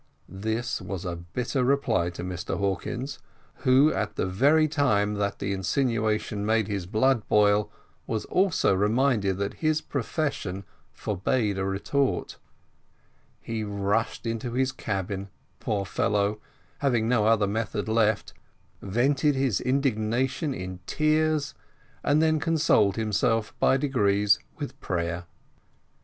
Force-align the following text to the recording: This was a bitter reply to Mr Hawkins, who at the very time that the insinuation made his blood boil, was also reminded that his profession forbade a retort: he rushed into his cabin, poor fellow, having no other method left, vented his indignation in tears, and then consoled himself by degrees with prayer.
This 0.27 0.81
was 0.81 1.05
a 1.05 1.15
bitter 1.15 1.63
reply 1.63 2.09
to 2.09 2.23
Mr 2.23 2.57
Hawkins, 2.57 3.19
who 3.57 3.93
at 3.93 4.15
the 4.15 4.25
very 4.25 4.67
time 4.67 5.13
that 5.13 5.37
the 5.37 5.53
insinuation 5.53 6.43
made 6.43 6.67
his 6.67 6.87
blood 6.87 7.27
boil, 7.27 7.71
was 8.07 8.25
also 8.25 8.73
reminded 8.73 9.37
that 9.37 9.53
his 9.61 9.79
profession 9.79 10.65
forbade 10.91 11.59
a 11.59 11.65
retort: 11.65 12.39
he 13.39 13.63
rushed 13.63 14.25
into 14.25 14.53
his 14.53 14.71
cabin, 14.71 15.29
poor 15.59 15.85
fellow, 15.85 16.41
having 16.79 17.07
no 17.07 17.27
other 17.27 17.45
method 17.45 17.87
left, 17.87 18.33
vented 18.81 19.35
his 19.35 19.61
indignation 19.61 20.51
in 20.51 20.79
tears, 20.87 21.53
and 22.03 22.23
then 22.23 22.39
consoled 22.39 22.95
himself 22.95 23.53
by 23.59 23.77
degrees 23.77 24.39
with 24.57 24.79
prayer. 24.79 25.25